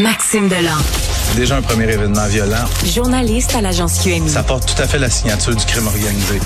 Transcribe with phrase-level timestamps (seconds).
[0.00, 0.78] Maxime Delan.
[1.24, 2.64] C'est déjà un premier événement violent.
[2.86, 4.30] Journaliste à l'agence QMI.
[4.30, 6.40] Ça porte tout à fait la signature du crime organisé.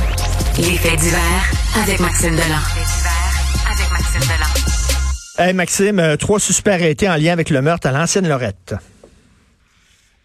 [0.59, 2.43] Les faits divers avec Maxime Delan.
[2.75, 5.47] Les faits divers avec Maxime Delan.
[5.47, 8.75] Hey Maxime, euh, trois suspects arrêtés en lien avec le meurtre à l'ancienne Lorette.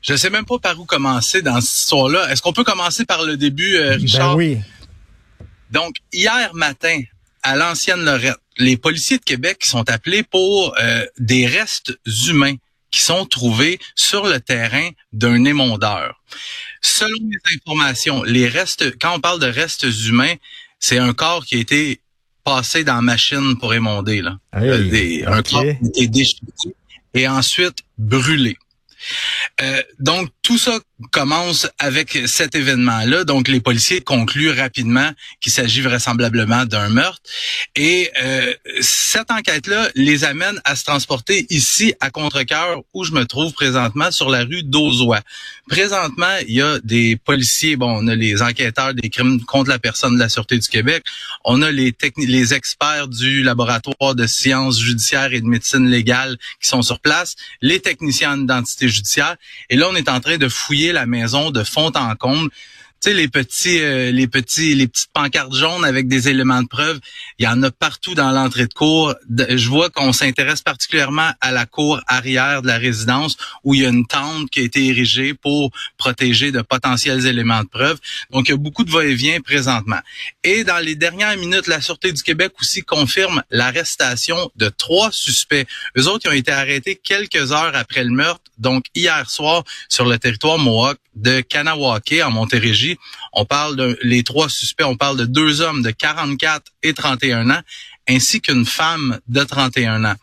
[0.02, 2.32] Je sais même pas par où commencer dans cette histoire-là.
[2.32, 4.32] Est-ce qu'on peut commencer par le début, euh, Richard?
[4.32, 4.58] Ben oui.
[5.70, 7.00] Donc, hier matin,
[7.44, 11.94] à l'ancienne Lorette, les policiers de Québec sont appelés pour euh, des restes
[12.28, 12.56] humains
[12.92, 16.22] qui sont trouvés sur le terrain d'un émondeur.
[16.82, 20.36] Selon les informations, les restes, quand on parle de restes humains,
[20.80, 22.02] c'est un corps qui a été
[22.44, 24.38] passé dans la machine pour émonder, là.
[24.54, 26.76] Hey, Euh, Un corps qui a été déchiqueté
[27.14, 28.58] et ensuite brûlé.
[29.62, 30.80] Euh, donc tout ça
[31.12, 33.24] commence avec cet événement-là.
[33.24, 37.22] Donc les policiers concluent rapidement qu'il s'agit vraisemblablement d'un meurtre.
[37.76, 43.26] Et euh, cette enquête-là les amène à se transporter ici à Contrecoeur où je me
[43.26, 45.22] trouve présentement sur la rue d'Auzois.
[45.70, 49.80] Présentement, il y a des policiers, bon, on a les enquêteurs des crimes contre la
[49.80, 51.04] personne de la Sûreté du Québec,
[51.46, 56.68] on a les les experts du laboratoire de sciences judiciaires et de médecine légale qui
[56.68, 59.36] sont sur place, les techniciens en judiciaire,
[59.70, 62.50] et là on est en train de fouiller la maison de fond en comble.
[63.02, 67.00] Sais les petits euh, les petits les petites pancartes jaunes avec des éléments de preuve,
[67.38, 69.16] il y en a partout dans l'entrée de cour.
[69.30, 73.86] Je vois qu'on s'intéresse particulièrement à la cour arrière de la résidence où il y
[73.86, 78.00] a une tente qui a été érigée pour protéger de potentiels éléments de preuve.
[78.32, 80.00] Donc il y a beaucoup de va-et-vient présentement.
[80.44, 85.66] Et dans les dernières minutes, la Sûreté du Québec aussi confirme l'arrestation de trois suspects.
[85.98, 90.04] Eux autres, ils ont été arrêtés quelques heures après le meurtre, donc hier soir, sur
[90.04, 92.98] le territoire Mohawk de Kanawake, en Montérégie.
[93.34, 97.50] On parle de, les trois suspects, on parle de deux hommes de 44 et 31
[97.50, 97.62] ans,
[98.08, 100.16] ainsi qu'une femme de 31 ans.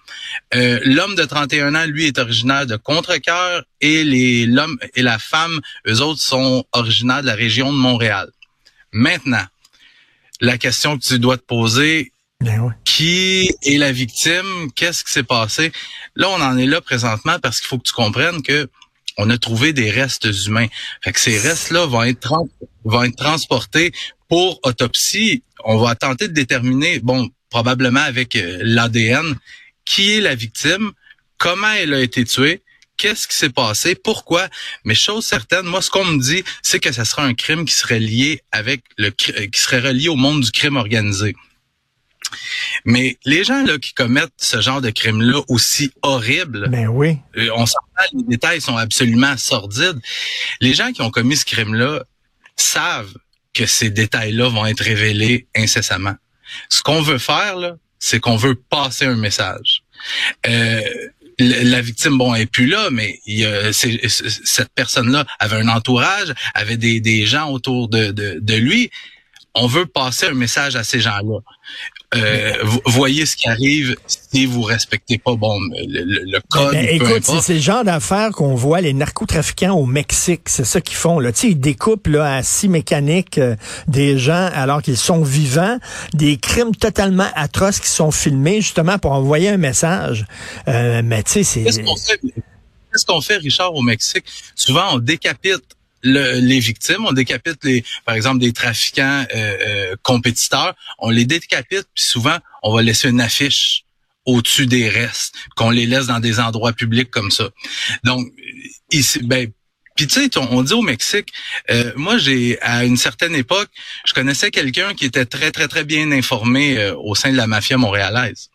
[0.54, 5.18] Euh, l'homme de 31 ans, lui, est originaire de Contrecoeur et les, l'homme et la
[5.18, 8.30] femme, eux autres, sont originaires de la région de Montréal.
[8.92, 9.44] Maintenant,
[10.40, 12.58] la question que tu dois te poser, ouais.
[12.84, 14.70] qui est la victime?
[14.74, 15.72] Qu'est-ce qui s'est passé?
[16.14, 18.68] Là, on en est là présentement parce qu'il faut que tu comprennes que
[19.16, 20.66] on a trouvé des restes humains.
[21.02, 22.34] Fait que ces restes-là vont être,
[22.84, 23.92] vont être transportés
[24.28, 25.42] pour autopsie.
[25.64, 29.36] On va tenter de déterminer, bon, probablement avec euh, l'ADN,
[29.84, 30.92] qui est la victime,
[31.38, 32.62] comment elle a été tuée,
[32.96, 34.48] qu'est-ce qui s'est passé, pourquoi.
[34.84, 37.74] Mais chose certaine, moi, ce qu'on me dit, c'est que ça sera un crime qui
[37.74, 41.34] serait lié avec le, euh, qui serait relié au monde du crime organisé.
[42.86, 47.18] Mais les gens là qui commettent ce genre de crime-là aussi horrible, Ben oui.
[47.36, 49.98] euh, on s'entend, les détails sont absolument sordides.
[50.60, 52.04] Les gens qui ont commis ce crime-là
[52.56, 53.12] savent
[53.52, 56.14] que ces détails-là vont être révélés incessamment.
[56.70, 59.82] Ce qu'on veut faire, là, c'est qu'on veut passer un message.
[60.46, 60.80] Euh,
[61.38, 66.32] la victime, bon, elle est plus là, mais il c'est- cette personne-là avait un entourage,
[66.54, 68.90] avait des, des gens autour de, de, de lui.
[69.54, 71.38] On veut passer un message à ces gens-là.
[72.14, 76.72] Euh, vous voyez ce qui arrive si vous respectez pas bon le, le- le code.
[76.72, 80.42] Ben, peu écoute, c'est le genre d'affaires qu'on voit les narcotrafiquants au Mexique.
[80.46, 81.18] C'est ça qu'ils font.
[81.18, 81.30] Là.
[81.42, 83.56] Ils découpent là, à scie mécanique euh,
[83.88, 85.78] des gens alors qu'ils sont vivants.
[86.14, 90.26] Des crimes totalement atroces qui sont filmés justement pour envoyer un message.
[90.68, 91.64] Euh, mais tu sais, c'est...
[91.64, 94.24] Qu'est-ce qu'on fait, qu'est-ce qu'on fait, Richard, au Mexique?
[94.54, 95.75] Souvent, on décapite
[96.06, 101.24] le- les victimes, on décapite les, par exemple, des trafiquants euh, euh, compétiteurs, on les
[101.24, 103.84] décapite, puis souvent, on va laisser une affiche
[104.24, 107.48] au-dessus des restes, qu'on les laisse dans des endroits publics comme ça.
[108.04, 108.26] Donc,
[108.90, 109.50] ici, ben,
[109.94, 111.32] puis tu sais, on, dit au Mexique,
[111.70, 113.70] euh, moi j'ai à une certaine époque,
[114.04, 117.46] je connaissais quelqu'un qui était très très très bien informé euh, au sein de la
[117.46, 118.50] mafia montréalaise.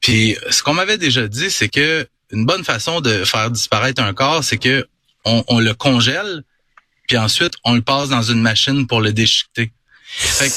[0.00, 4.14] Puis ce qu'on m'avait déjà dit, c'est que une bonne façon de faire disparaître un
[4.14, 4.86] corps, c'est que
[5.24, 6.44] on, on le congèle,
[7.12, 9.70] puis ensuite on le passe dans une machine pour le déchiqueter.
[10.02, 10.54] Fait que,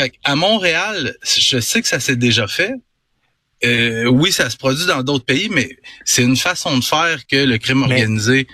[0.00, 2.74] fait que à Montréal, je sais que ça s'est déjà fait.
[3.64, 5.68] Euh, oui, ça se produit dans d'autres pays, mais
[6.04, 8.46] c'est une façon de faire que le crime Mais- organisé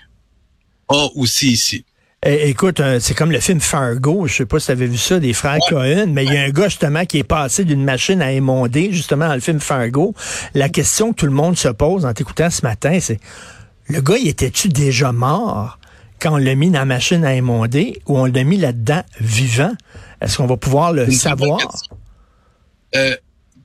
[0.88, 1.84] a aussi ici.
[2.24, 4.96] Eh, écoute, euh, c'est comme le film Fargo, je sais pas si tu avais vu
[4.96, 7.84] ça, des frères Cohen, mais il y a un gars justement qui est passé d'une
[7.84, 10.14] machine à émonder, justement dans le film Fargo.
[10.54, 13.20] La question que tout le monde se pose en t'écoutant ce matin, c'est
[13.88, 15.78] le gars, il était-tu déjà mort?
[16.22, 19.72] Quand on l'a mis dans la machine à émonder ou on l'a mis là-dedans vivant?
[20.20, 21.58] Est-ce qu'on va pouvoir le savoir?
[22.94, 23.16] Euh,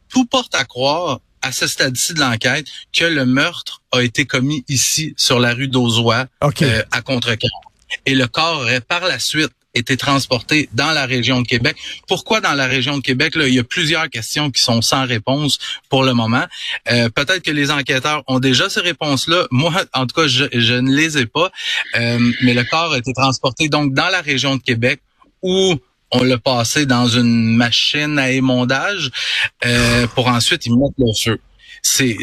[0.10, 4.66] tout porte à croire à ce stade-ci de l'enquête que le meurtre a été commis
[4.68, 6.64] ici sur la rue d'Auzois OK.
[6.64, 7.52] euh, à Contrecoeur.
[8.06, 11.76] Et le corps aurait par la suite été transporté dans la région de Québec.
[12.08, 13.36] Pourquoi dans la région de Québec?
[13.36, 15.60] Là, il y a plusieurs questions qui sont sans réponse
[15.90, 16.46] pour le moment?
[16.92, 19.48] Euh, Peut-être que les enquêteurs ont déjà ces réponses-là.
[19.52, 21.52] Moi, en tout cas, je, je ne les ai pas.
[21.96, 25.00] Euh, mais le corps a été transporté donc dans la région de Québec
[25.42, 25.76] où
[26.12, 29.12] on l'a passé dans une machine à émondage
[29.66, 31.40] euh, pour ensuite y mettre le feu.
[31.82, 32.18] C'est,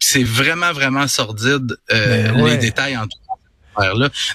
[0.00, 2.50] c'est vraiment vraiment sordide euh, Ben ouais.
[2.52, 3.18] les détails en tout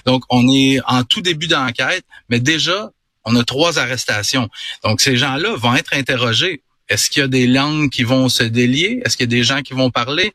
[0.06, 2.90] Donc on est en tout début d'enquête, mais déjà
[3.24, 4.48] on a trois arrestations.
[4.84, 6.62] Donc ces gens-là vont être interrogés.
[6.88, 9.02] Est-ce qu'il y a des langues qui vont se délier?
[9.04, 10.32] Est-ce qu'il y a des gens qui vont parler?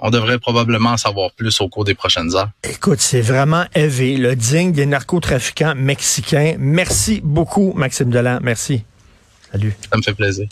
[0.00, 2.50] On devrait probablement en savoir plus au cours des prochaines heures.
[2.64, 6.56] Écoute, c'est vraiment élevé, le digne des narcotrafiquants mexicains.
[6.58, 8.40] Merci beaucoup, Maxime Delan.
[8.42, 8.82] Merci.
[9.52, 9.72] Salut.
[9.88, 10.48] Ça me fait plaisir.